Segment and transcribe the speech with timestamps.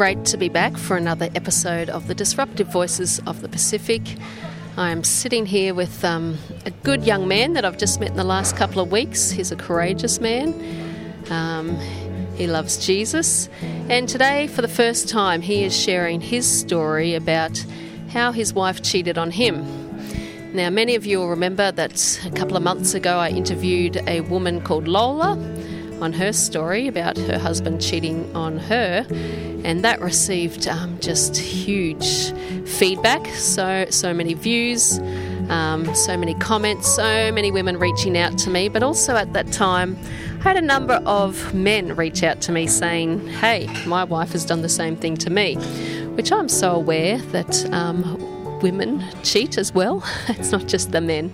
[0.00, 4.00] Great to be back for another episode of the Disruptive Voices of the Pacific.
[4.78, 8.16] I am sitting here with um, a good young man that I've just met in
[8.16, 9.30] the last couple of weeks.
[9.30, 10.54] He's a courageous man.
[11.28, 11.76] Um,
[12.34, 13.50] he loves Jesus.
[13.90, 17.62] And today, for the first time, he is sharing his story about
[18.08, 19.66] how his wife cheated on him.
[20.54, 24.22] Now, many of you will remember that a couple of months ago I interviewed a
[24.22, 25.36] woman called Lola
[26.00, 29.06] on her story about her husband cheating on her,
[29.64, 32.32] and that received um, just huge
[32.66, 33.26] feedback.
[33.28, 34.98] So so many views,
[35.48, 38.68] um, so many comments, so many women reaching out to me.
[38.68, 39.98] But also at that time,
[40.40, 44.44] I had a number of men reach out to me saying, "Hey, my wife has
[44.44, 45.56] done the same thing to me,"
[46.16, 47.72] which I'm so aware that.
[47.72, 48.30] Um,
[48.62, 50.04] women cheat as well.
[50.28, 51.32] it's not just the men.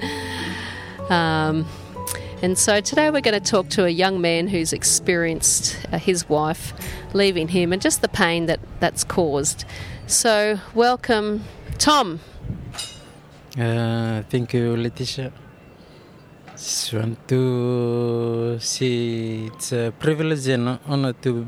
[1.10, 1.66] Um,
[2.42, 6.28] and so today we're going to talk to a young man who's experienced uh, his
[6.28, 6.72] wife
[7.14, 9.64] leaving him and just the pain that that's caused.
[10.06, 11.44] So, welcome,
[11.78, 12.20] Tom.
[13.58, 15.32] Uh, thank you, Letitia.
[16.52, 21.46] Just want to say it's a privilege and honor to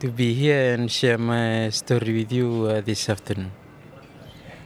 [0.00, 3.50] to be here and share my story with you uh, this afternoon.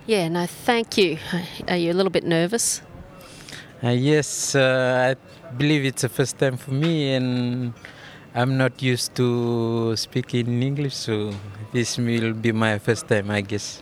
[0.07, 1.19] Yeah, no, thank you.
[1.69, 2.83] Are you a little bit nervous?
[3.81, 7.73] Uh, yes, uh, I believe it's the first time for me, and
[8.35, 11.33] I'm not used to speaking in English, so
[11.73, 13.81] this will be my first time, I guess.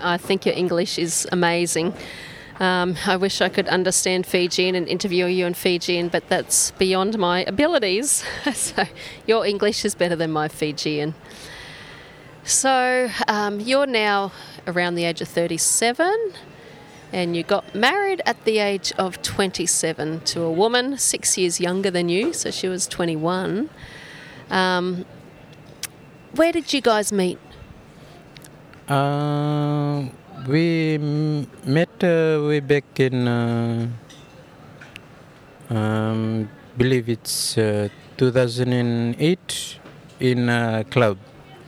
[0.00, 1.92] I think your English is amazing.
[2.60, 7.18] Um, I wish I could understand Fijian and interview you in Fijian, but that's beyond
[7.18, 8.22] my abilities.
[8.52, 8.84] so
[9.26, 11.14] your English is better than my Fijian.
[12.44, 14.30] So um, you're now
[14.68, 16.14] around the age of 37
[17.12, 21.90] and you got married at the age of 27 to a woman six years younger
[21.90, 23.68] than you, so she was 21.
[24.50, 25.04] Um,
[26.34, 27.38] where did you guys meet?
[28.88, 30.04] Uh,
[30.46, 30.98] we
[31.66, 33.88] met uh, way back in, uh,
[35.70, 39.78] um, believe it's uh, 2008
[40.20, 41.18] in a club,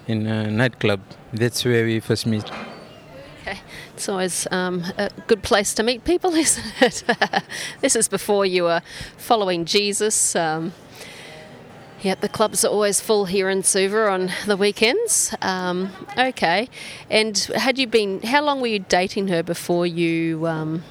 [0.07, 1.01] in a nightclub.
[1.33, 2.72] That's where we first met.
[3.43, 3.59] Okay.
[3.95, 7.03] It's always um, a good place to meet people, isn't it?
[7.81, 8.83] this is before you were
[9.17, 10.37] following Jesus.
[10.37, 10.73] Um,
[12.03, 15.35] yeah, the clubs are always full here in Suva on the weekends.
[15.43, 16.69] Um, okay.
[17.11, 20.85] And had you been, how long were you dating her before you um,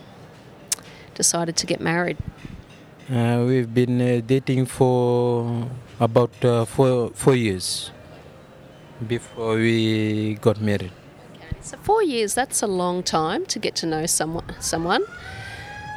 [1.15, 2.17] decided to get married?
[3.09, 5.69] Uh, we've been uh, dating for
[6.01, 7.91] about uh, four, four years
[9.07, 10.91] before we got married.
[11.61, 14.55] So four years, that's a long time to get to know someone.
[14.59, 15.03] someone.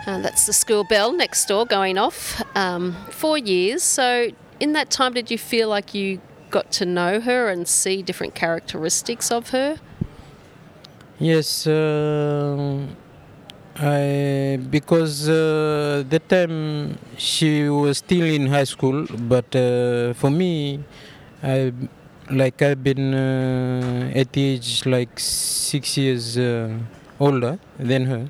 [0.06, 2.42] Uh, that's the school bell next door going off.
[2.54, 3.82] Um, four years.
[3.82, 4.28] So
[4.60, 6.20] in that time, did you feel like you
[6.50, 9.78] got to know her and see different characteristics of her?
[11.19, 12.86] Yes, uh,
[13.76, 20.84] I because uh, that time she was still in high school, but uh, for me,
[21.42, 21.72] I
[22.31, 26.79] like I've been uh, at the age like six years uh,
[27.21, 28.29] older than her.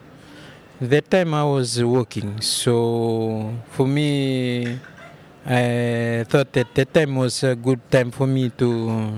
[0.80, 4.78] That time I was working, so for me,
[5.46, 9.14] I thought that that time was a good time for me to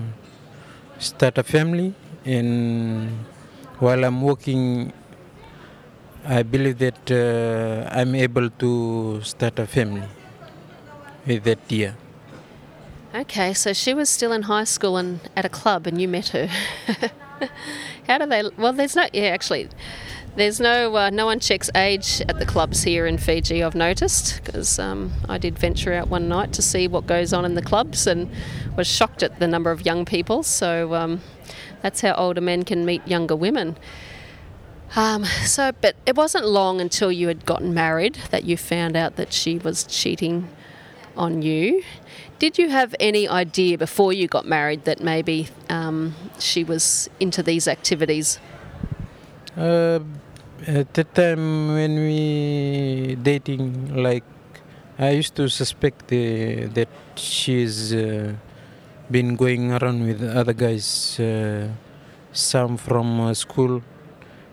[0.99, 1.95] start a family.
[2.25, 3.25] And
[3.79, 4.93] while I'm working,
[6.27, 10.07] I believe that uh, I'm able to start a family
[11.27, 11.97] with that year.
[13.17, 16.29] Okay, so she was still in high school and at a club, and you met
[16.29, 16.49] her.
[18.07, 18.43] How do they?
[18.59, 19.07] Well, there's no.
[19.11, 19.71] Yeah, actually,
[20.37, 20.95] there's no.
[20.95, 23.65] Uh, no one checks age at the clubs here in Fiji.
[23.65, 27.47] I've noticed because um, I did venture out one night to see what goes on
[27.47, 28.31] in the clubs and
[28.77, 30.43] was shocked at the number of young people.
[30.43, 31.23] So um,
[31.81, 33.79] that's how older men can meet younger women.
[34.95, 39.17] Um, so, but it wasn't long until you had gotten married that you found out
[39.17, 40.51] that she was cheating
[41.17, 41.83] on you.
[42.39, 47.43] Did you have any idea before you got married that maybe um, she was into
[47.43, 48.39] these activities?
[49.57, 50.01] Uh,
[50.67, 54.25] at the time when we dating, like
[54.99, 58.35] I used to suspect uh, that she's uh,
[59.11, 61.69] been going around with other guys, uh,
[62.33, 63.81] some from uh, school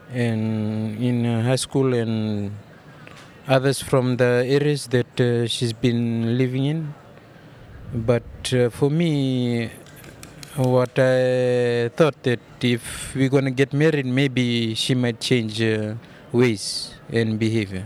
[0.09, 2.55] and in uh, high school, and
[3.45, 6.93] others from the areas that she's been living in.
[7.93, 9.69] But uh, for me,
[10.55, 15.95] what I thought that if we're gonna get married, maybe she might change uh,
[16.31, 17.85] ways and behavior.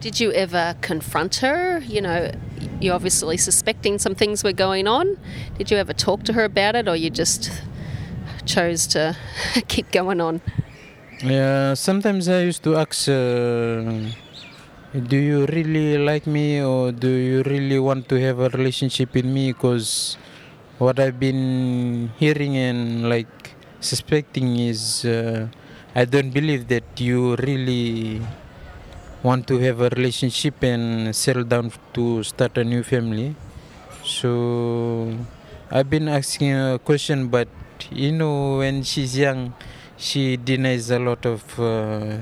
[0.00, 1.80] Did you ever confront her?
[1.80, 2.32] You know,
[2.80, 5.18] you're obviously suspecting some things were going on.
[5.58, 7.52] Did you ever talk to her about it, or you just
[8.46, 9.16] chose to
[9.68, 10.40] keep going on?
[11.22, 14.10] Yeah, sometimes I used to ask, uh,
[14.90, 19.24] do you really like me or do you really want to have a relationship with
[19.24, 19.52] me?
[19.52, 20.16] Because
[20.78, 25.46] what I've been hearing and like suspecting is uh,
[25.94, 28.20] I don't believe that you really
[29.22, 33.36] want to have a relationship and settle down to start a new family.
[34.04, 35.16] So
[35.70, 37.48] I've been asking a question, but
[37.92, 39.54] you know, when she's young,
[39.96, 42.16] she denies a lot of uh,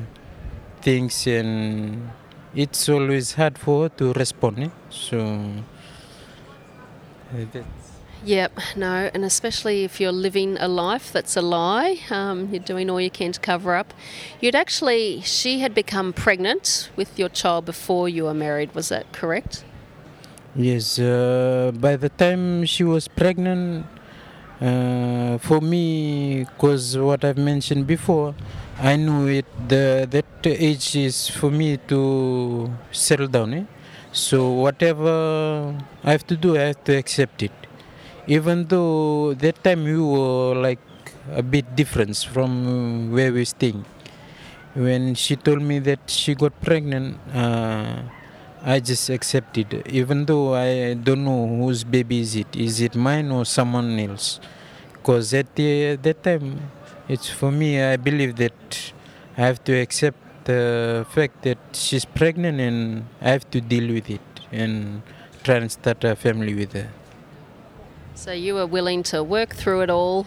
[0.83, 2.11] things, and
[2.59, 4.59] it's always hard for to respond.
[4.59, 4.69] Eh?
[4.91, 5.19] So.
[7.33, 7.89] Uh, that's
[8.25, 12.91] Yep, no, and especially if you're living a life that's a lie, um, you're doing
[12.91, 13.95] all you can to cover up.
[14.41, 19.13] You'd actually, she had become pregnant with your child before you were married, was that
[19.13, 19.65] correct?
[20.57, 23.87] Yes, uh, by the time she was pregnant,
[24.61, 28.35] uh, for me, because what I've mentioned before,
[28.81, 29.47] I knew it.
[29.67, 33.53] The that age is for me to settle down.
[33.55, 33.65] Eh?
[34.13, 37.51] So whatever I have to do, I have to accept it.
[38.29, 40.79] Even though that time we were like
[41.35, 43.85] a bit different from where we're staying.
[44.75, 48.03] When she told me that she got pregnant, uh,
[48.63, 52.55] I just accepted, even though I don't know whose baby is it.
[52.55, 54.39] Is it mine or someone else?
[54.93, 56.61] Because at the, that time,
[57.09, 57.83] it's for me.
[57.83, 58.93] I believe that
[59.37, 64.11] I have to accept the fact that she's pregnant, and I have to deal with
[64.11, 64.21] it
[64.53, 65.03] and
[65.43, 66.89] try and start a family with her.
[68.15, 70.27] So you were willing to work through it all,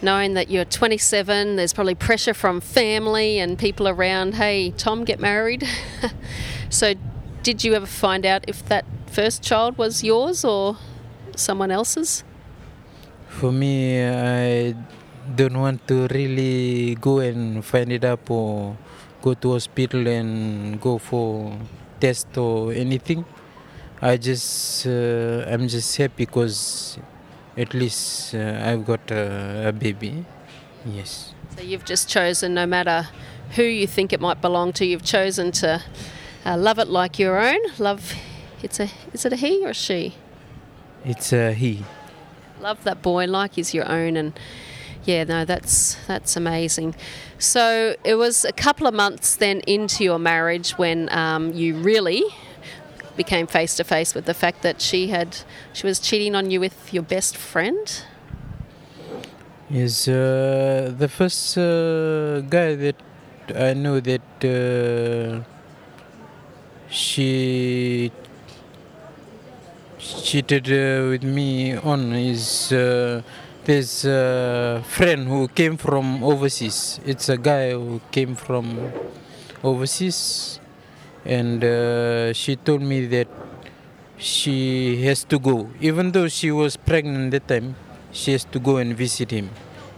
[0.00, 5.18] knowing that you're 27, there's probably pressure from family and people around, hey, Tom, get
[5.18, 5.66] married.
[6.70, 6.94] so
[7.42, 10.76] did you ever find out if that first child was yours or
[11.34, 12.24] someone else's?
[13.28, 14.74] For me, I
[15.34, 18.76] don't want to really go and find it up or
[19.22, 21.58] go to hospital and go for
[22.00, 23.24] test or anything.
[24.00, 26.98] I just uh, I'm just happy because
[27.56, 30.24] at least uh, I've got a, a baby.
[30.84, 31.32] Yes.
[31.56, 33.08] So you've just chosen, no matter
[33.56, 35.82] who you think it might belong to, you've chosen to
[36.44, 37.58] uh, love it like your own.
[37.78, 38.14] Love,
[38.62, 40.14] it's a, is it a he or a she?
[41.04, 41.84] It's a he.
[42.60, 44.38] Love that boy like he's your own, and
[45.06, 46.94] yeah, no, that's that's amazing.
[47.38, 52.24] So it was a couple of months then into your marriage when um, you really
[53.16, 55.38] became face to face with the fact that she had
[55.72, 58.02] she was cheating on you with your best friend.
[59.70, 62.96] Yes, uh, the first uh, guy that
[63.54, 65.42] I know that uh,
[66.88, 68.12] she
[69.98, 73.22] cheated uh, with me on is uh,
[73.66, 77.00] there's a friend who came from overseas.
[77.04, 78.66] It's a guy who came from
[79.62, 80.60] overseas,
[81.24, 83.28] and uh, she told me that
[84.18, 87.76] she has to go, even though she was pregnant at the time.
[88.12, 89.50] She has to go and visit him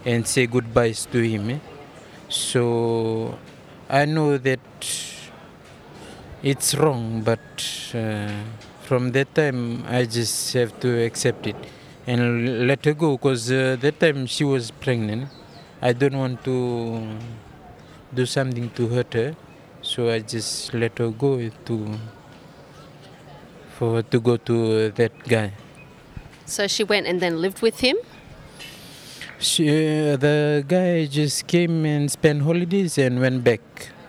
[0.05, 1.49] and say goodbyes to him.
[1.51, 1.59] eh.
[2.27, 3.37] So
[3.89, 4.59] I know that
[6.43, 7.39] it's wrong, but
[7.93, 8.31] uh,
[8.83, 11.55] from that time I just have to accept it
[12.09, 15.29] and let her go because uh, that time she was pregnant.
[15.79, 16.57] I don't want to
[18.13, 19.35] do something to hurt her,
[19.81, 21.75] so I just let her go to
[23.77, 25.53] for her to go to that guy.
[26.45, 27.97] So she went and then lived with him.
[29.37, 33.61] She, uh, the guy just came and spent holidays and went back.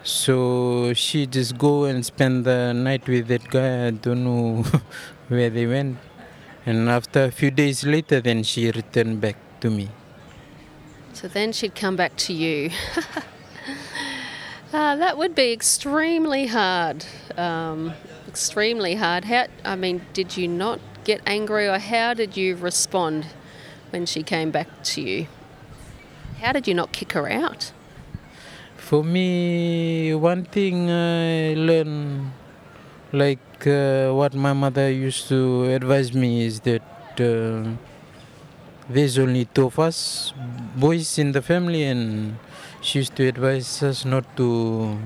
[0.03, 3.89] So she just go and spend the night with that guy.
[3.89, 4.65] I don't know
[5.29, 5.99] where they went.
[6.67, 9.89] And after a few days later, then she returned back to me.
[11.13, 12.71] So then she'd come back to you.
[14.73, 17.05] Ah, that would be extremely hard.
[17.37, 17.93] Um,
[18.29, 19.25] extremely hard.
[19.25, 19.47] How?
[19.65, 23.27] I mean, did you not get angry, or how did you respond
[23.91, 25.27] when she came back to you?
[26.41, 27.73] How did you not kick her out?
[28.77, 32.33] For me, one thing I learned,
[33.13, 36.83] like uh, what my mother used to advise me, is that
[37.21, 37.71] uh,
[38.89, 40.33] there's only two of us,
[40.77, 42.37] boys in the family, and
[42.81, 44.99] she used to advise us not to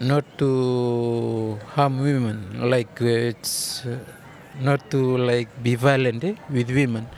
[0.00, 2.70] not to harm women.
[2.70, 3.98] Like uh, it's uh,
[4.60, 7.08] not to like be violent eh, with women.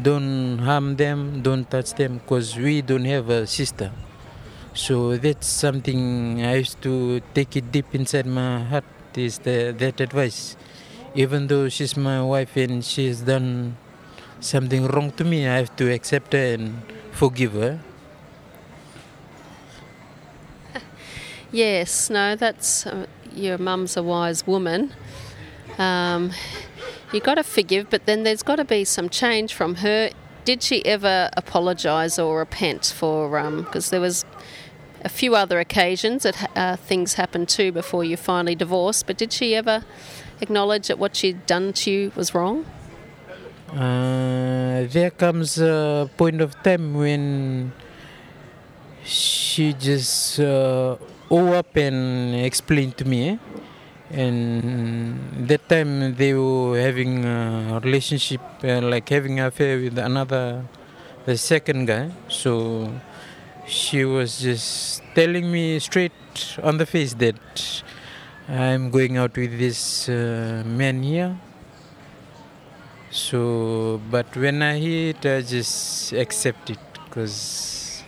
[0.00, 1.42] Don't harm them.
[1.42, 3.90] Don't touch them, because we don't have a sister.
[4.74, 8.84] So that's something I used to take it deep inside my heart.
[9.16, 10.56] Is the, that advice,
[11.16, 13.76] even though she's my wife and she's done
[14.38, 17.80] something wrong to me, I have to accept her and forgive her.
[21.50, 24.92] Yes, no, that's uh, your mum's a wise woman.
[25.78, 26.30] Um,
[27.12, 30.10] you got to forgive, but then there's got to be some change from her.
[30.44, 33.28] Did she ever apologise or repent for?
[33.28, 34.24] Because um, there was
[35.02, 39.06] a few other occasions that uh, things happened too before you finally divorced.
[39.06, 39.84] But did she ever
[40.40, 42.64] acknowledge that what she'd done to you was wrong?
[43.72, 47.72] Uh, there comes a point of time when
[49.04, 50.96] she just uh,
[51.30, 53.30] up and explained to me.
[53.30, 53.36] Eh?
[54.10, 60.64] And that time they were having a relationship, uh, like having an affair with another,
[61.26, 62.10] the second guy.
[62.28, 62.92] So
[63.70, 66.12] she was just telling me straight
[66.62, 67.38] on the face that
[68.48, 71.38] I'm going out with this uh, man here.
[73.10, 78.02] So, but when I hear it, I just accept it because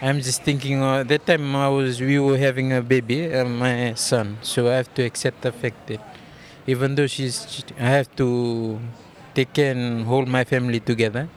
[0.00, 0.82] I'm just thinking.
[0.82, 4.38] Uh, that time I was, we were having a baby, uh, my son.
[4.42, 6.00] So I have to accept the fact that
[6.66, 8.78] even though she's, I have to
[9.34, 11.28] take care and hold my family together.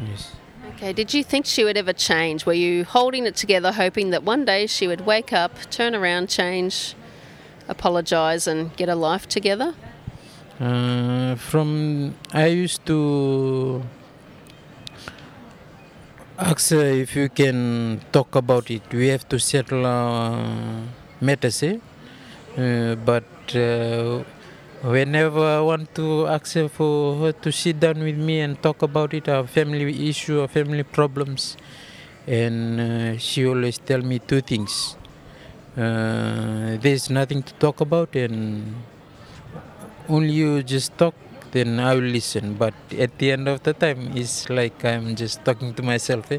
[0.00, 0.39] Yes.
[0.82, 2.46] Okay, did you think she would ever change?
[2.46, 6.30] Were you holding it together, hoping that one day she would wake up, turn around,
[6.30, 6.94] change,
[7.68, 9.74] apologise, and get a life together?
[10.58, 13.82] Uh, from I used to
[16.38, 18.80] ask her if you can talk about it.
[18.90, 20.82] We have to settle our
[21.20, 21.76] matters, eh?
[22.56, 24.24] Uh, but uh,
[24.82, 28.82] whenever I want to ask her for her to sit down with me and talk
[28.82, 31.56] about it, our family issue, our family problems,
[32.26, 34.96] and uh, she always tell me two things.
[35.76, 38.74] Uh, there's nothing to talk about, and
[40.08, 41.14] only you just talk,
[41.52, 42.54] then I will listen.
[42.54, 46.32] But at the end of the time, it's like I'm just talking to myself.
[46.32, 46.38] Eh?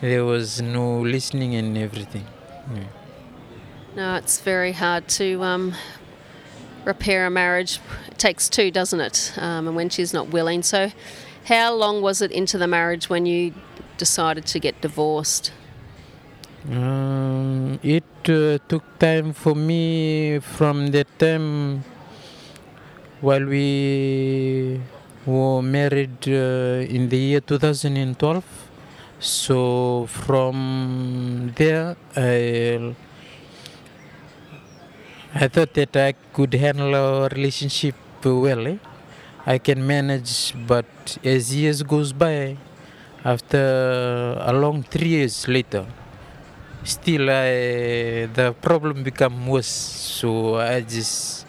[0.00, 2.26] There was no listening and everything.
[2.74, 2.84] Yeah.
[3.96, 5.74] No, it's very hard to um,
[6.88, 7.78] repair a marriage
[8.16, 9.32] takes two, doesn't it?
[9.36, 10.62] Um, and when she's not willing.
[10.62, 10.90] So,
[11.44, 13.54] how long was it into the marriage when you
[13.96, 15.52] decided to get divorced?
[16.68, 21.84] Um, it uh, took time for me from the time
[23.20, 24.80] while we
[25.24, 28.44] were married uh, in the year 2012.
[29.20, 32.94] So from there, I
[35.34, 37.94] I thought that I could handle our relationship
[38.24, 38.66] well.
[38.66, 38.78] Eh?
[39.44, 40.88] I can manage, but
[41.22, 42.56] as years goes by,
[43.22, 45.84] after a long three years later,
[46.82, 49.66] still I, the problem become worse.
[49.68, 51.44] So I just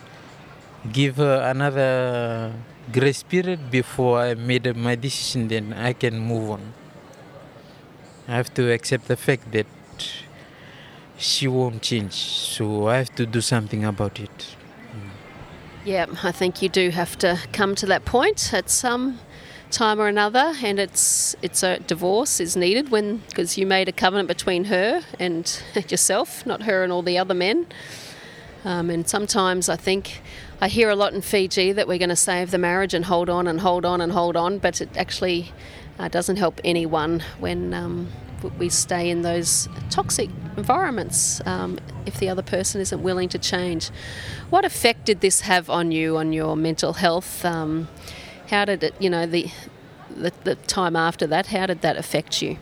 [0.92, 2.52] give her another
[2.92, 5.48] grace period before I made my decision.
[5.48, 6.74] Then I can move on.
[8.28, 9.68] I have to accept the fact that
[11.20, 12.14] she won't change.
[12.14, 14.56] So I have to do something about it.
[15.86, 19.20] Yeah, I think you do have to come to that point at some
[19.72, 23.92] time or another, and it's it's a divorce is needed when because you made a
[23.92, 27.68] covenant between her and yourself, not her and all the other men.
[28.66, 30.22] Um, and sometimes I think
[30.60, 33.30] I hear a lot in Fiji that we're going to save the marriage and hold
[33.30, 35.54] on and hold on and hold on, but it actually
[35.98, 38.10] uh, doesn't help anyone when um,
[38.58, 43.90] we stay in those toxic environments um, if the other person isn't willing to change.
[44.50, 47.46] What effect did this have on you, on your mental health?
[47.46, 47.88] Um,
[48.50, 49.52] how did it, you know, the,
[50.16, 52.58] the, the time after that, how did that affect you?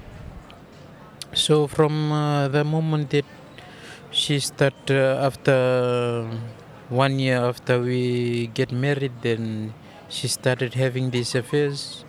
[1.34, 3.26] So from uh, the moment that
[4.12, 6.30] she started uh, after
[6.90, 9.74] one year after we get married, then
[10.10, 12.06] she started having these affairs.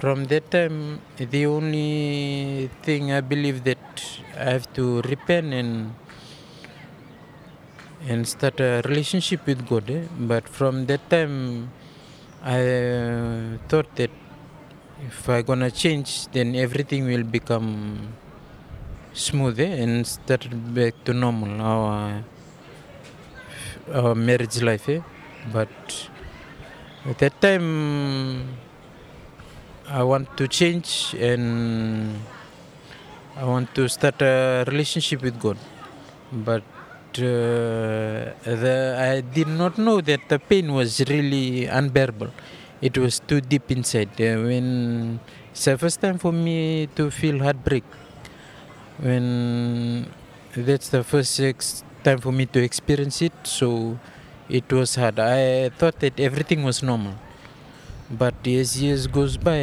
[0.00, 3.84] From that time, the only thing I believe that
[4.34, 5.92] I have to repent and
[8.08, 9.90] and start a relationship with God.
[9.90, 10.04] Eh?
[10.18, 11.70] But from that time,
[12.42, 14.10] I uh, thought that
[15.06, 17.68] if I gonna change, then everything will become
[19.12, 19.82] smooth eh?
[19.82, 22.24] and start back to normal our
[23.92, 24.88] our marriage life.
[24.88, 25.02] Eh?
[25.52, 26.08] But
[27.04, 28.69] at that time,
[29.90, 32.20] I want to change and
[33.36, 35.58] I want to start a relationship with God.
[36.32, 36.62] But
[37.18, 38.30] uh,
[38.62, 42.30] the, I did not know that the pain was really unbearable.
[42.80, 44.10] It was too deep inside.
[44.20, 45.18] Uh, when
[45.50, 47.84] it's the first time for me to feel heartbreak
[49.00, 50.06] when
[50.54, 53.98] that's the first ex- time for me to experience it so
[54.48, 57.14] it was hard i thought that everything was normal
[58.10, 59.58] but as years goes by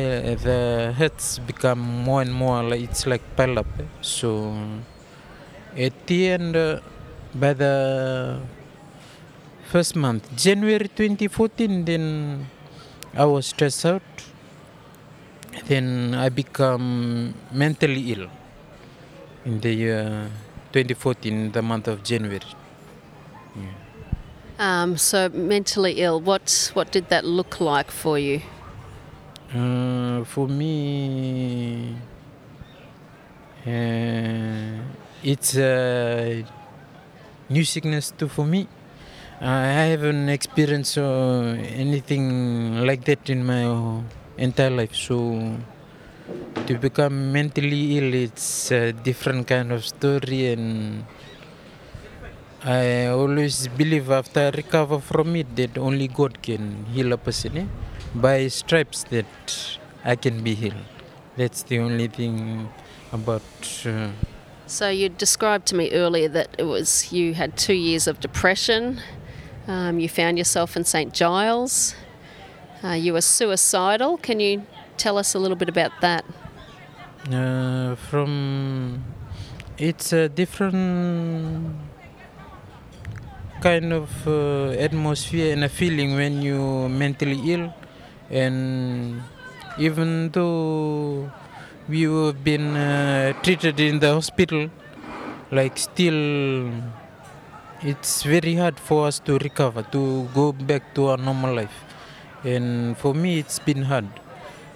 [0.46, 3.68] the hurts become more and more like it's like pile up.
[4.01, 4.56] So
[5.75, 6.80] at the end uh,
[7.36, 8.39] by the
[9.72, 12.48] first month january 2014 then
[13.13, 14.01] i was stressed out.
[15.66, 18.30] Then i become mentally ill
[19.44, 20.30] in the year
[20.72, 22.39] 2014 the month of january
[24.60, 26.20] Um, so mentally ill.
[26.20, 28.42] What what did that look like for you?
[29.54, 31.96] Uh, for me,
[33.66, 34.82] uh,
[35.24, 36.44] it's a
[37.50, 38.68] new sickness too for me.
[39.40, 44.02] I haven't experienced uh, anything like that in my
[44.38, 44.96] entire life.
[44.96, 45.56] So
[46.66, 51.06] to become mentally ill, it's a different kind of story, and
[52.67, 57.57] I always believe after I recover from it that only God can heal a person.
[57.57, 57.65] Eh?
[58.13, 60.83] By stripes that I can be healed.
[61.38, 62.67] That's the only thing
[63.13, 63.41] about.
[63.86, 64.09] Uh,
[64.67, 69.00] So you described to me earlier that it was you had two years of depression.
[69.65, 71.95] Um, you found yourself in St Giles.
[72.83, 74.17] Uh, you were suicidal.
[74.17, 74.63] Can you
[74.97, 76.25] tell us a little bit about that?
[77.31, 79.03] uh, from
[79.77, 81.75] it's a different
[83.62, 87.74] kind of uh, atmosphere and a feeling when you mentally ill.
[88.30, 89.22] And
[89.78, 91.32] even though
[91.88, 94.70] we have been uh, treated in the hospital
[95.52, 96.72] like still
[97.82, 101.78] it's very hard for us to recover to go back to our normal life.
[102.44, 104.08] And for me it's been hard.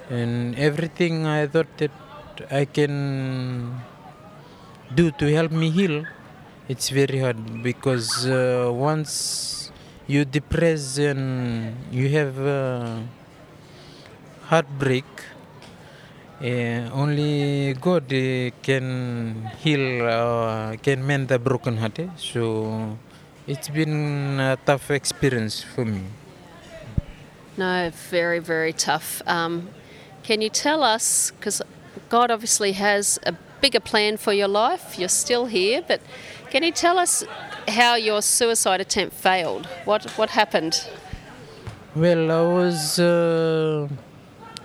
[0.10, 1.92] And everything i thought that
[2.52, 2.96] i can
[4.94, 6.06] do to help me heal
[6.72, 9.72] it's very hard because uh, once
[10.08, 12.96] you depress and you have uh,
[14.52, 15.10] heartbreak
[16.40, 18.88] uh, only god uh, can
[19.64, 22.08] heal uh, can mend the broken heart eh?
[22.16, 22.42] so
[23.48, 26.04] it's been a tough experience for me
[27.58, 29.22] No, very, very tough.
[29.28, 29.70] Um,
[30.24, 31.62] can you tell us, because
[32.10, 36.02] God obviously has a bigger plan for your life, you're still here, but
[36.52, 37.24] can you tell us
[37.70, 39.66] how your suicide attempt failed?
[39.86, 40.86] What, what happened?
[41.96, 43.00] Well, I was.
[43.00, 43.88] Uh,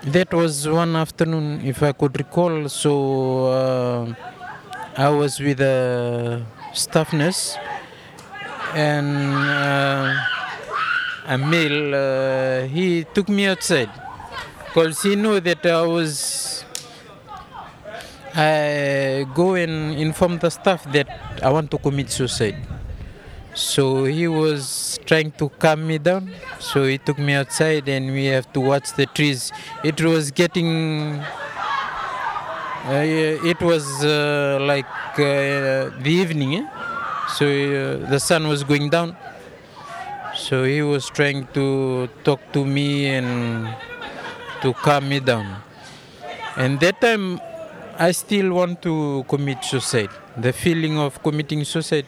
[0.03, 2.69] that was one afternoon, if I could recall.
[2.69, 4.15] So uh,
[4.97, 7.57] I was with a staff nurse,
[8.75, 10.15] and uh,
[11.27, 11.95] a male.
[11.95, 13.91] Uh, he took me outside
[14.67, 16.56] because he knew that I was.
[18.37, 21.09] I go and inform the staff that
[21.43, 22.57] I want to commit suicide.
[23.55, 26.31] So he was trying to calm me down.
[26.61, 29.53] So he took me outside and we have to watch the trees.
[29.83, 31.23] It was getting.
[32.85, 33.03] Uh,
[33.53, 34.87] it was uh, like
[35.19, 36.67] uh, the evening, eh?
[37.35, 39.17] so uh, the sun was going down.
[40.37, 43.75] So he was trying to talk to me and
[44.61, 45.63] to calm me down.
[46.57, 47.41] And that time,
[47.99, 50.11] I still want to commit suicide.
[50.37, 52.07] The feeling of committing suicide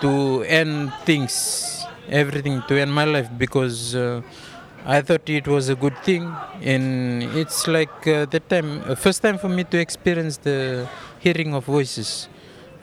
[0.00, 4.22] to end things, everything, to end my life because uh,
[4.86, 6.32] I thought it was a good thing.
[6.62, 11.52] And it's like uh, that time, uh, first time for me to experience the hearing
[11.54, 12.28] of voices,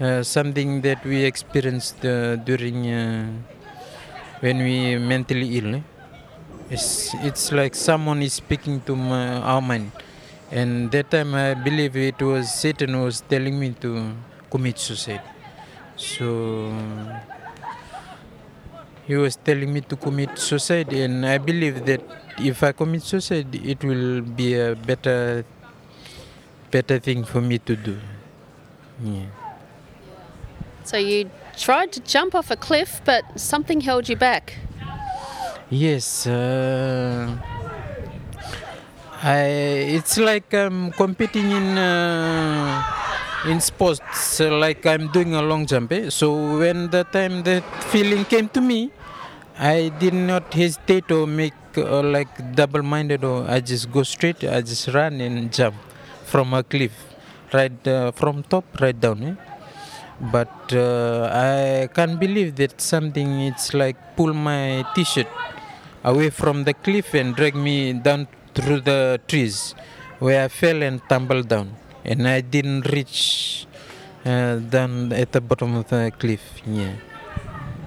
[0.01, 2.83] uh, something that we experienced uh, during
[4.41, 5.75] when we mentally ill.
[5.75, 5.81] eh?
[6.69, 9.91] It's, it's like someone is speaking to my, our mind.
[10.55, 14.15] And that time I believe it was Satan who was telling me to
[14.49, 15.21] commit suicide.
[15.97, 16.71] So
[19.05, 22.01] he was telling me to commit suicide, and I believe that
[22.39, 25.43] if I commit suicide, it will be a better,
[26.71, 27.97] better thing for me to do.
[29.03, 29.25] Yeah.
[30.85, 34.55] So you tried to jump off a cliff, but something held you back.
[35.69, 36.27] Yes.
[36.27, 37.37] Uh,
[39.25, 39.97] I.
[39.97, 42.83] It's like I'm competing in uh,
[43.49, 44.39] in sports.
[44.39, 45.93] like I'm doing a long jump.
[45.93, 46.11] Eh?
[46.11, 48.91] So when the time that feeling came to me,
[49.57, 54.43] I did not hesitate or make uh, like double-minded or I just go straight.
[54.43, 55.75] I just run and jump
[56.25, 56.93] from a cliff,
[57.51, 59.23] right uh, from top right down.
[59.23, 59.35] Eh?
[60.21, 63.41] But uh, I can't believe that something.
[63.41, 65.27] It's like pull my T-shirt
[66.03, 69.75] away from the cliff and drag me down through the trees
[70.19, 73.67] where I fell and tumbled down and I didn't reach
[74.25, 76.41] uh, than at the bottom of the cliff.
[76.65, 76.95] Yeah.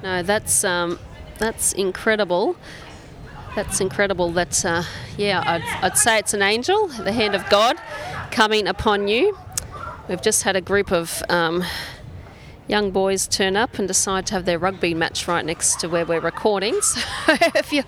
[0.02, 0.98] No, that's um,
[1.38, 2.56] that's incredible.
[3.56, 4.30] That's incredible.
[4.30, 4.84] That's uh,
[5.16, 5.42] yeah.
[5.44, 7.76] I'd, I'd say it's an angel, the hand of God,
[8.30, 9.36] coming upon you.
[10.08, 11.64] We've just had a group of um,
[12.68, 16.04] young boys turn up and decide to have their rugby match right next to where
[16.06, 16.78] we're recording.
[17.28, 17.84] So if you're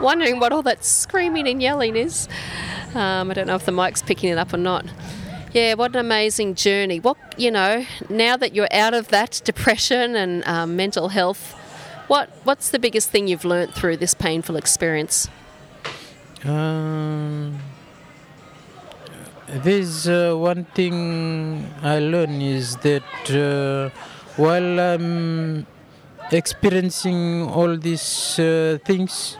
[0.00, 2.28] wondering what all that screaming and yelling is,
[2.94, 4.86] um, I don't know if the mic's picking it up or not.
[5.52, 6.98] Yeah, what an amazing journey.
[7.00, 11.52] What you know, now that you're out of that depression and um, mental health,
[12.08, 15.28] what what's the biggest thing you've learnt through this painful experience?
[16.44, 17.58] Um,
[19.46, 23.90] there's uh, one thing I learned is that uh,
[24.36, 25.66] while I'm
[26.30, 29.36] experiencing all these uh, things,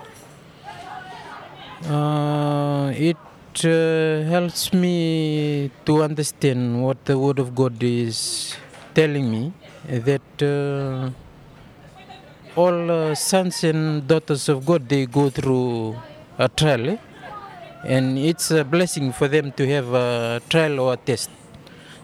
[1.88, 3.16] uh, it
[3.64, 8.54] uh, helps me to understand what the Word of God is
[8.94, 9.52] telling me
[9.88, 11.10] that uh,
[12.54, 15.96] all uh, sons and daughters of God they go through
[16.38, 16.96] a trial, eh?
[17.84, 21.30] and it's a blessing for them to have a trial or a test.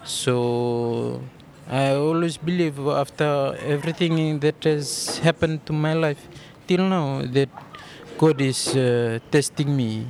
[0.03, 1.21] So
[1.69, 6.27] I always believe after everything that has happened to my life
[6.65, 7.49] till now that
[8.17, 10.07] God is uh, testing me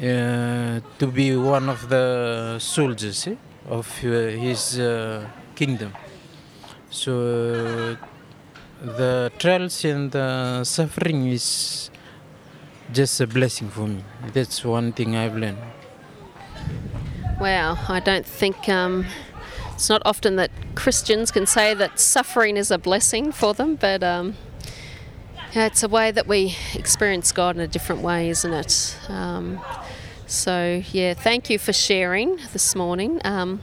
[0.00, 3.34] uh, to be one of the soldiers eh,
[3.68, 4.08] of uh,
[4.44, 5.92] His uh, kingdom.
[6.88, 7.98] So
[8.80, 11.90] the trials and the suffering is
[12.90, 14.02] just a blessing for me.
[14.32, 15.58] That's one thing I've learned.
[17.38, 19.04] Wow, I don't think um,
[19.78, 24.02] it's not often that Christians can say that suffering is a blessing for them, but
[24.02, 24.34] um,
[25.54, 28.98] yeah, it's a way that we experience God in a different way, isn't it?
[29.08, 29.60] Um,
[30.26, 33.20] so, yeah, thank you for sharing this morning.
[33.24, 33.62] Um,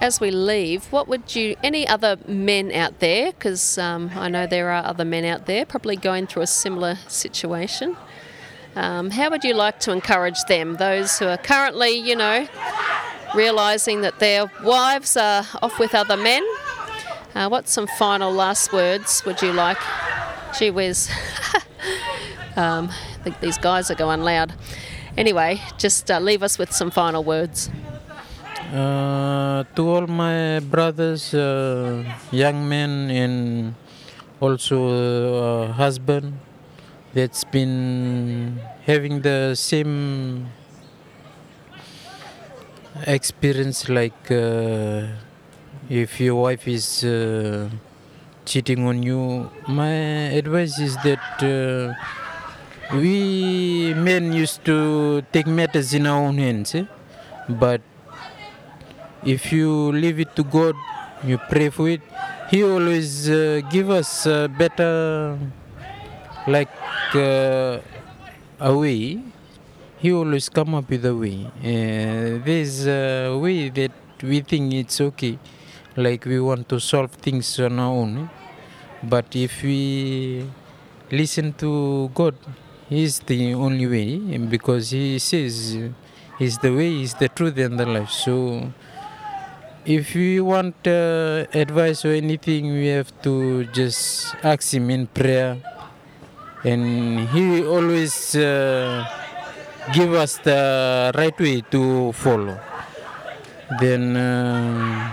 [0.00, 4.46] as we leave, what would you, any other men out there, because um, I know
[4.46, 7.96] there are other men out there probably going through a similar situation,
[8.76, 12.46] um, how would you like to encourage them, those who are currently, you know,
[13.36, 16.42] realising that their wives are off with other men?
[17.34, 19.78] Uh, what some final last words would you like?
[20.58, 21.10] Gee whiz.
[22.56, 24.54] um, I think these guys are going loud.
[25.16, 27.70] Anyway, just uh, leave us with some final words.
[28.72, 33.74] Uh, to all my brothers, uh, young men, and
[34.40, 36.38] also uh, husband
[37.14, 40.48] that's been having the same
[43.04, 45.06] experience like uh,
[45.88, 47.68] if your wife is uh,
[48.44, 49.92] cheating on you my
[50.40, 51.92] advice is that uh,
[52.96, 56.84] we men used to take matters in our own hands eh?
[57.48, 57.80] but
[59.24, 60.74] if you leave it to god
[61.24, 62.00] you pray for it
[62.50, 64.24] he always uh, give us
[64.58, 65.36] better
[66.46, 66.70] like
[67.14, 67.78] uh,
[68.60, 69.20] a way
[69.98, 71.46] he always come up with a way.
[71.60, 75.38] Uh, there's a way that we think it's okay,
[75.96, 78.18] like we want to solve things on our own.
[78.18, 78.28] eh?
[79.02, 80.46] But if we
[81.10, 82.34] listen to God,
[82.88, 85.76] He's the only way, because He says
[86.38, 88.10] He's the way, He's the truth, and the life.
[88.10, 88.72] So
[89.84, 95.56] if we want uh, advice or anything, we have to just ask Him in prayer,
[96.64, 98.36] and He always.
[98.36, 99.04] Uh,
[99.92, 102.58] give us the right way to follow.
[103.80, 105.12] Then uh,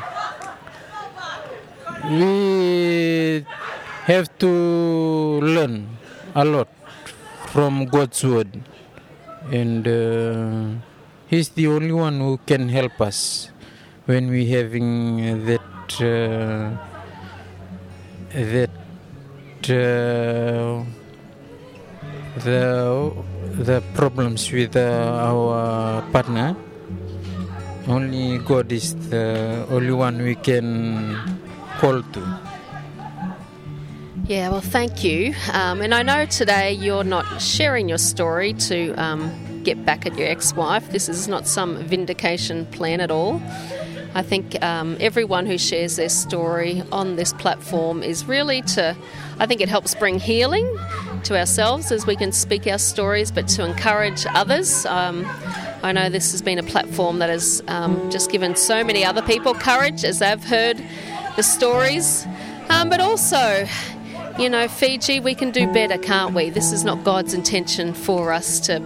[2.09, 3.45] we
[4.05, 4.51] have to
[5.41, 5.97] learn
[6.35, 6.67] a lot
[7.47, 8.61] from God's word,
[9.51, 10.81] and uh,
[11.27, 13.49] He's the only one who can help us
[14.05, 15.61] when we having that
[16.01, 16.77] uh,
[18.33, 18.69] that
[19.69, 20.83] uh,
[22.37, 23.11] the
[23.61, 26.55] the problems with uh, our partner.
[27.87, 31.17] Only God is the only one we can
[31.79, 32.39] call to.
[34.25, 35.35] Yeah, well, thank you.
[35.51, 40.17] Um, and I know today you're not sharing your story to um, get back at
[40.17, 40.89] your ex wife.
[40.91, 43.41] This is not some vindication plan at all.
[44.15, 48.95] I think um, everyone who shares their story on this platform is really to,
[49.39, 50.67] I think it helps bring healing
[51.23, 54.85] to ourselves as we can speak our stories, but to encourage others.
[54.85, 55.25] Um,
[55.83, 59.21] I know this has been a platform that has um, just given so many other
[59.21, 60.83] people courage as they've heard
[61.35, 62.25] the stories,
[62.69, 63.65] um, but also
[64.39, 66.49] you know, Fiji, we can do better, can't we?
[66.49, 68.81] This is not God's intention for us to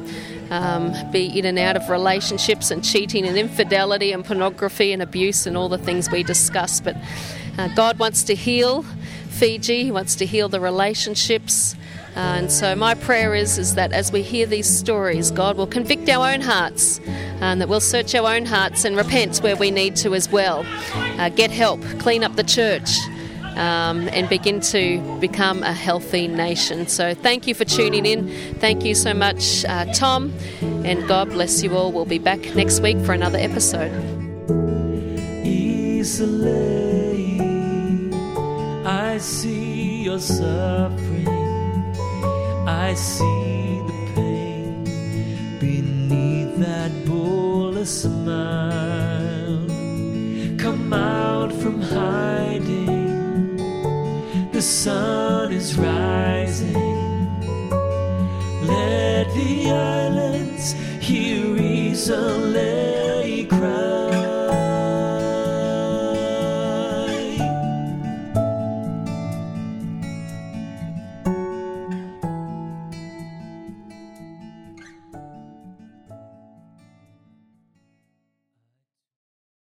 [0.50, 5.48] um, be in and out of relationships and cheating and infidelity and pornography and abuse
[5.48, 6.82] and all the things we discuss.
[6.82, 6.98] But
[7.58, 8.84] uh, God wants to heal
[9.38, 11.76] Fiji, He wants to heal the relationships.
[12.16, 15.68] Uh, and so my prayer is, is that as we hear these stories, God will
[15.68, 17.00] convict our own hearts
[17.40, 20.66] and that we'll search our own hearts and repent where we need to as well.
[21.20, 22.98] Uh, get help, clean up the church,
[23.58, 26.88] um, and begin to become a healthy nation.
[26.88, 28.30] So thank you for tuning in.
[28.56, 31.92] Thank you so much, uh, Tom, and God bless you all.
[31.92, 33.92] We'll be back next week for another episode.
[35.46, 36.87] Easily,
[38.88, 41.28] I see your suffering.
[42.66, 44.86] I see the pain
[45.60, 49.68] beneath that bullish smile.
[50.58, 53.58] Come out from hiding,
[54.54, 56.74] the sun is rising.
[58.66, 60.72] Let the islands
[61.02, 62.87] hear easily.